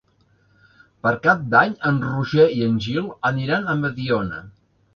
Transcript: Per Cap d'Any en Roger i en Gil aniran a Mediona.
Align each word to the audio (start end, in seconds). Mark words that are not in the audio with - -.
Per 1.07 1.11
Cap 1.27 1.43
d'Any 1.51 1.75
en 1.91 2.01
Roger 2.07 2.47
i 2.57 2.65
en 2.71 2.81
Gil 2.89 3.13
aniran 3.33 3.69
a 3.69 3.79
Mediona. 3.87 4.45